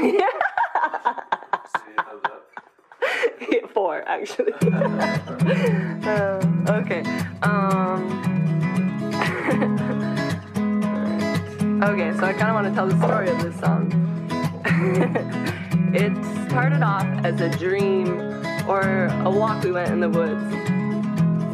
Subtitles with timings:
[3.74, 4.52] Four, actually.
[4.62, 7.02] uh, okay.
[7.42, 8.00] Um.
[11.84, 13.92] okay, so I kind of want to tell the story of this song.
[15.94, 16.16] it
[16.48, 18.08] started off as a dream
[18.66, 20.54] or a walk we went in the woods.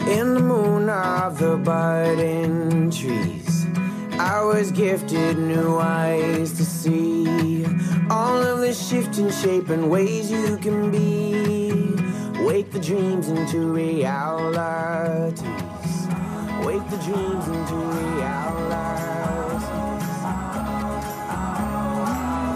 [0.08, 3.66] In the moon of the budding trees,
[4.12, 7.65] I was gifted new eyes to see
[8.10, 11.94] all of the shifting shape and ways you can be.
[12.44, 15.42] Wake the dreams into realities.
[16.64, 18.46] Wake the dreams into realities.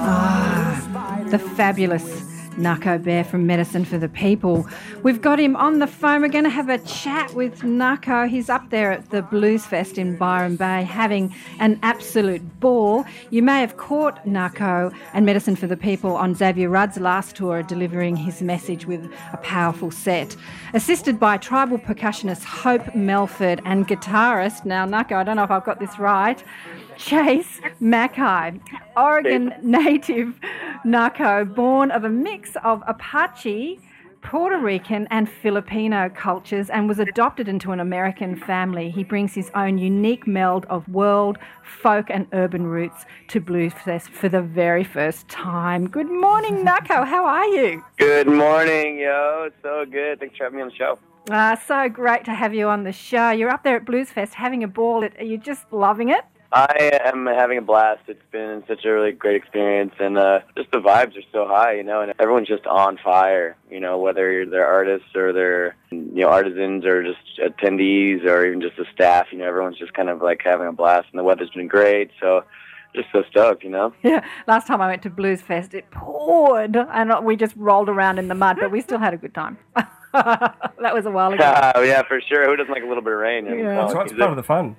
[0.02, 4.66] Ah, the fabulous Nahko Bear from Medicine for the People.
[5.02, 6.20] We've got him on the phone.
[6.20, 8.28] We're going to have a chat with Nahko.
[8.28, 13.04] He's up there at the Blues Fest in Byron Bay having an absolute ball.
[13.30, 17.62] You may have caught Nahko and Medicine for the People on Xavier Rudd's last tour,
[17.62, 20.37] delivering his message with a powerful set.
[20.74, 25.65] Assisted by tribal percussionist Hope Medford and guitarist, now Nahko, I don't know if I've
[25.65, 26.43] got this right.
[27.01, 28.60] Chase Makai,
[28.95, 30.38] Oregon native
[30.84, 33.80] Nahko, born of a mix of Apache,
[34.20, 38.90] Puerto Rican, and Filipino cultures, and was adopted into an American family.
[38.90, 44.10] He brings his own unique meld of world, folk, and urban roots to Blues Fest
[44.10, 45.88] for the very first time.
[45.88, 47.06] Good morning, Nahko.
[47.06, 47.82] How are you?
[47.96, 49.48] Good morning, yo.
[49.62, 50.21] So good.
[50.21, 50.98] Thanks for having me on the show.
[51.30, 53.30] Uh, so great to have you on the show.
[53.30, 55.02] You're up there at Blues Fest having a ball.
[55.02, 56.24] Are you just loving it?
[56.52, 58.01] I am having a blast.
[58.09, 61.74] It's been such a really great experience, and uh, just the vibes are so high,
[61.74, 66.22] you know, and everyone's just on fire, you know, whether they're artists or they're, you
[66.22, 70.09] know, artisans or just attendees or even just the staff, you know, everyone's just kind
[70.09, 72.44] of like having a blast, and the weather's been great, so
[72.97, 73.94] just so stoked, you know?
[74.03, 74.26] Yeah.
[74.48, 78.26] Last time I went to Blues Fest, it poured, and we just rolled around in
[78.26, 79.56] the mud, but we still had a good time.
[80.12, 81.44] that was a while ago.
[81.44, 82.48] Uh, yeah, for sure.
[82.48, 83.47] Who doesn't like a little bit of rain?
[83.47, 83.76] Yeah.
[83.76, 84.76] That's right, it's part of the fun.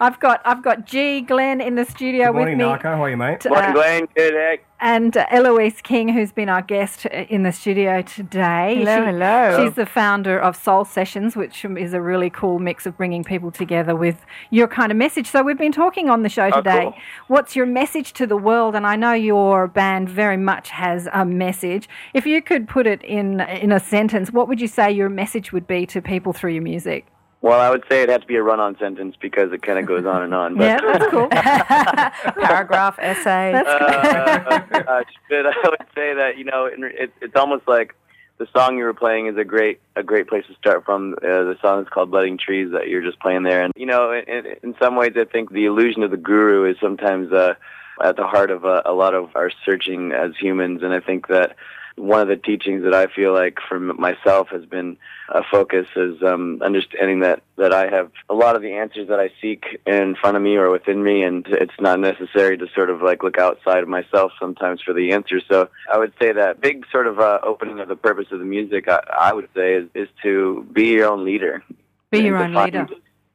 [0.00, 2.72] I've got I've got G Glenn in the studio Good morning, with me.
[2.72, 2.82] Nahko.
[2.82, 3.40] How are you, mate?
[3.40, 4.08] T- Morning, uh, Glenn.
[4.14, 4.67] Good heck.
[4.80, 8.76] And uh, Eloise King, who's been our guest in the studio today.
[8.78, 9.64] Hello, She- hello.
[9.64, 13.50] She's the founder of Soul Sessions, which is a really cool mix of bringing people
[13.50, 15.26] together with your kind of message.
[15.26, 16.82] So we've been talking on the show Oh, today.
[16.82, 16.94] cool.
[17.26, 18.74] What's your message to the world?
[18.74, 21.88] And I know your band very much has a message.
[22.14, 25.52] If you could put it in in a sentence, what would you say your message
[25.52, 27.06] would be to people through your music?
[27.40, 29.86] Well, I would say it had to be a run-on sentence because it kind of
[29.86, 30.56] goes on and on.
[30.56, 31.28] But, yeah, that's cool.
[32.44, 33.52] Paragraph, essay.
[33.52, 37.94] That's uh, gosh, but I would say that you know it, it's almost like
[38.38, 41.14] the song you were playing is a great a great place to start from.
[41.22, 44.12] Uh, the song is called "Budding Trees" that you're just playing there, and you know,
[44.12, 47.54] in, in some ways, I think the illusion of the guru is sometimes uh,
[48.02, 51.28] at the heart of uh, a lot of our searching as humans, and I think
[51.28, 51.56] that
[51.98, 54.96] one of the teachings that I feel like for myself has been
[55.28, 59.20] a focus is um, understanding that that I have a lot of the answers that
[59.20, 62.90] I seek in front of me or within me, and it's not necessary to sort
[62.90, 65.44] of like look outside of myself sometimes for the answers.
[65.50, 68.44] So I would say that big sort of uh, opening of the purpose of the
[68.44, 71.62] music, I, I would say, is, is to be your own leader.
[72.10, 72.88] Be your own leader.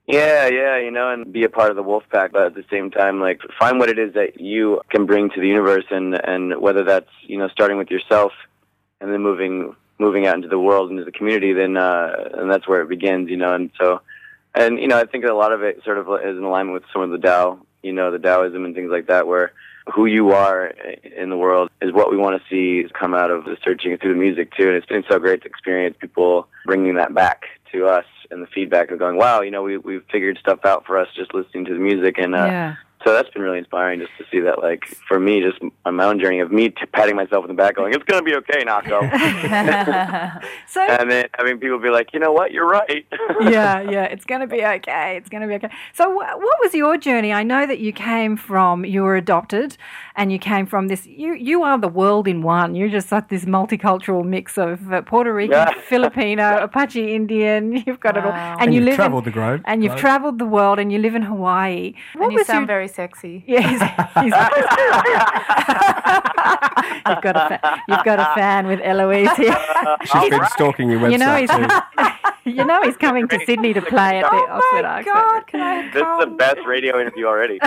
[0.06, 2.66] Yeah, yeah, you know, and be a part of the wolf pack, but at the
[2.69, 6.13] same time, like find what it is that you can bring to the universe, and
[6.16, 8.34] and whether that's you know starting with yourself,
[9.03, 12.67] and then moving moving out into the world, into the community, then uh, and that's
[12.67, 14.01] where it begins, you know, and so,
[14.55, 16.83] and you know, I think a lot of it sort of is in alignment with
[16.91, 19.51] some of the Tao, you know, the Taoism and things like that, where
[19.93, 20.67] who you are
[21.17, 24.13] in the world is what we want to see come out of the searching through
[24.13, 24.67] the music too.
[24.67, 27.43] And it's been so great to experience people bringing that back
[27.73, 30.85] to us and the feedback of going, wow, you know, we we've figured stuff out
[30.85, 32.75] for us just listening to the music, and uh, yeah.
[33.03, 36.05] So that's been really inspiring just to see that, like for me, just on my
[36.05, 38.63] own journey of me t- patting myself in the back, going, it's gonna be okay,
[38.63, 38.99] Nahko,
[40.67, 43.05] So and then having people be like, you know what, you're right.
[43.41, 45.17] yeah, yeah, it's going to be okay.
[45.17, 45.69] It's going to be okay.
[45.93, 47.31] So, wh- what was your journey?
[47.33, 49.77] I know that you came from, you were adopted,
[50.15, 51.05] and you came from this.
[51.05, 52.75] You you are the world in one.
[52.75, 55.73] You're just like this multicultural mix of uh, Puerto Rican, Yeah.
[55.89, 57.83] Filipino, Apache Indian.
[57.85, 59.61] You've got it all, and, And you you've live travelled in, the globe.
[59.65, 59.99] and you've globe.
[60.01, 61.94] travelled the world, and you live in Hawaii.
[62.13, 63.44] What and you was sound your- very sexy.
[63.48, 64.34] yeah, he's, he's
[67.07, 69.56] you've got a fa- you've got a fan with Eloise here.
[70.06, 71.50] She's been stalking your website You know he's
[72.57, 75.06] you know he's coming to Sydney to play at the Oh Oxford my Arts.
[75.06, 77.57] God, can I this is the best radio interview already.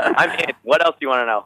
[0.00, 0.52] I'm in.
[0.62, 1.44] What else do you want to know?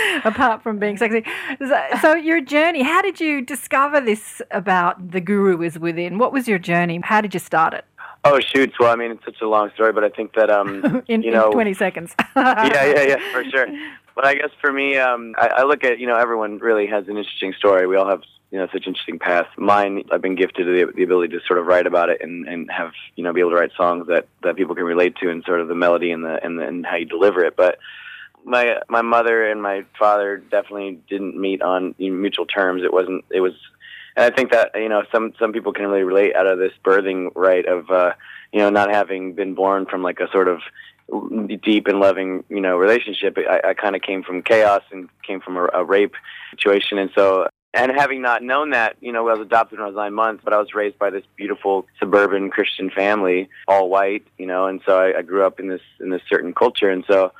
[0.24, 1.24] apart from being sexy.
[1.58, 6.18] So, so your journey, how did you discover this about the guru is within?
[6.18, 7.00] What was your journey?
[7.02, 7.84] How did you start it?
[8.24, 8.78] Oh, shoots.
[8.78, 11.32] Well, I mean, it's such a long story, but I think that um, in, you
[11.32, 12.14] know, in 20 seconds.
[12.36, 13.66] yeah, yeah, yeah, for sure.
[14.14, 17.08] But I guess for me, um, I, I look at you know everyone really has
[17.08, 17.86] an interesting story.
[17.86, 19.48] We all have you know such interesting paths.
[19.56, 22.70] Mine, I've been gifted the, the ability to sort of write about it and, and
[22.70, 25.42] have you know be able to write songs that that people can relate to and
[25.44, 27.56] sort of the melody and the and, the, and how you deliver it.
[27.56, 27.78] But
[28.44, 32.82] my my mother and my father definitely didn't meet on mutual terms.
[32.82, 33.24] It wasn't.
[33.30, 33.54] It was
[34.16, 36.72] and I think that you know some some people can really relate out of this
[36.84, 38.12] birthing right of uh,
[38.52, 40.60] you know not having been born from like a sort of
[41.62, 43.38] deep and loving you know relationship.
[43.38, 46.14] I, I kind of came from chaos and came from a, a rape
[46.50, 49.88] situation, and so and having not known that, you know, I was adopted when I
[49.88, 54.26] was nine months, but I was raised by this beautiful suburban Christian family, all white,
[54.36, 57.04] you know, and so I, I grew up in this in this certain culture, and
[57.06, 57.32] so.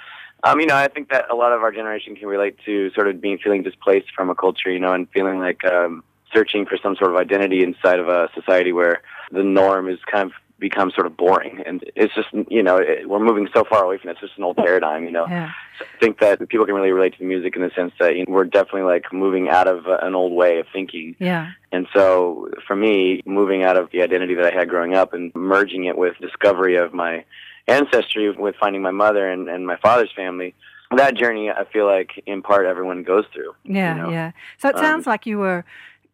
[0.45, 3.09] Um, you know, I think that a lot of our generation can relate to sort
[3.09, 6.03] of being feeling displaced from a culture, you know, and feeling like um,
[6.33, 10.27] searching for some sort of identity inside of a society where the norm is kind
[10.27, 13.83] of become sort of boring and it's just you know it, we're moving so far
[13.85, 14.13] away from it.
[14.13, 15.51] it's just an old paradigm you know Yeah.
[15.77, 18.15] so I think that people can really relate to the music in the sense that
[18.15, 21.51] you know, we're definitely like moving out of uh, an old way of thinking Yeah.
[21.73, 25.35] and so for me moving out of the identity that I had growing up and
[25.35, 27.25] merging it with discovery of my
[27.69, 30.55] ancestry with finding my mother and, and my father's family
[30.97, 34.11] that journey I feel like in part everyone goes through Yeah, you know?
[34.11, 34.33] yeah.
[34.59, 35.65] So it Um, sounds like you were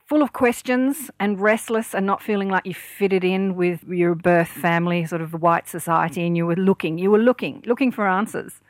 [0.07, 4.49] full of questions and restless and not feeling like you fitted in with your birth
[4.49, 8.07] family, sort of the white society, and you were looking, you were looking, looking for
[8.07, 8.61] answers.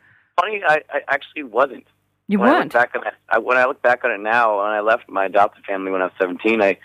[0.41, 1.87] funny I, I actually wasn't
[2.27, 2.73] You when weren't.
[2.73, 5.27] back on it, I, when I look back on it now, when I left my
[5.27, 6.79] adopted family when I was 17, I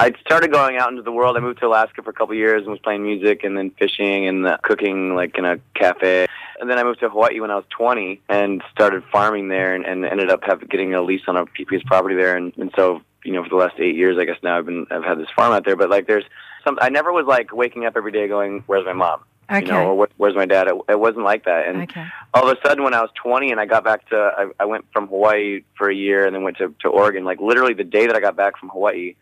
[0.00, 1.36] I started going out into the world.
[1.36, 3.70] I moved to Alaska for a couple of years and was playing music and then
[3.78, 6.26] fishing and uh, cooking like in a cafe.
[6.58, 9.84] And then I moved to Hawaii when I was 20 and started farming there and,
[9.84, 12.34] and ended up have, getting a lease on a PP's property there.
[12.34, 14.86] And, and so, you know, for the last eight years, I guess now I've been
[14.90, 15.76] I've had this farm out there.
[15.76, 16.24] But like, there's
[16.64, 16.78] some.
[16.80, 19.20] I never was like waking up every day going, "Where's my mom?"
[19.50, 19.66] Okay.
[19.66, 20.68] You know, or where's my dad?
[20.68, 21.66] It, it wasn't like that.
[21.66, 22.06] And okay.
[22.32, 24.64] all of a sudden when I was 20 and I got back to, I, I
[24.64, 27.82] went from Hawaii for a year and then went to, to Oregon, like literally the
[27.82, 29.16] day that I got back from Hawaii,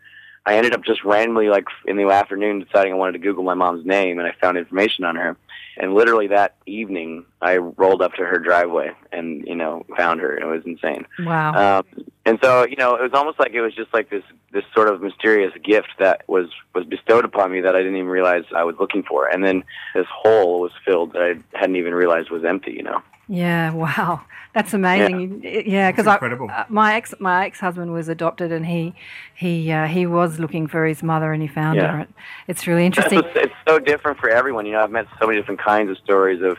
[0.45, 3.53] I ended up just randomly like in the afternoon deciding I wanted to Google my
[3.53, 5.37] mom's name and I found information on her.
[5.77, 10.37] And literally that evening I rolled up to her driveway and, you know, found her.
[10.37, 11.05] It was insane.
[11.19, 11.79] Wow.
[11.79, 14.65] Um, and so, you know, it was almost like it was just like this this
[14.73, 18.43] sort of mysterious gift that was was bestowed upon me that I didn't even realize
[18.55, 19.27] I was looking for.
[19.27, 19.63] And then
[19.93, 22.73] this hole was filled that I hadn't even realized was empty.
[22.73, 23.01] You know.
[23.31, 24.21] Yeah, wow,
[24.55, 25.41] that's amazing.
[25.43, 26.49] Yeah, because incredible.
[26.51, 28.95] uh, my ex my ex husband was adopted, and he
[29.35, 31.91] he uh, he was looking for his mother, and he found Yeah.
[31.99, 32.07] her.
[32.47, 33.21] It's really It's, interesting.
[33.35, 34.65] it's so different for everyone.
[34.65, 36.57] You know, I've met so many different kinds of stories of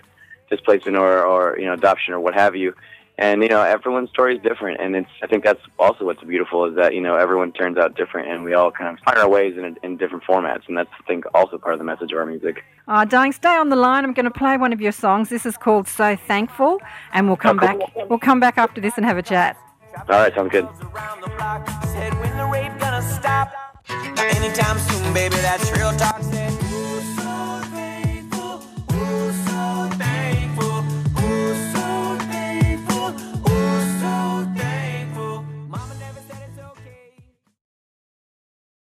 [0.49, 2.75] displacement or or you know adoption or what have you.
[3.21, 5.11] And you know, everyone's story is different, and it's.
[5.23, 8.43] I think that's also what's beautiful is that you know everyone turns out different, and
[8.45, 11.25] we all kind of find our ways in in different formats, and that's I think
[11.35, 12.65] also part of the message of our music.
[12.89, 14.05] Uh, darling, stay on the line.
[14.05, 15.29] I'm going to play one of your songs.
[15.29, 16.81] This is called "So Thankful,"
[17.13, 17.79] and we'll come Oh, back.
[18.09, 19.55] We'll come back after this and have a chat.
[19.97, 20.65] All right, sounds good.
[20.65, 21.69] around the block.
[21.85, 23.53] Said when the rape gonna stop?
[23.91, 25.37] Not anytime soon, baby.
[25.37, 26.23] That's real talk.
[26.23, 26.70] Said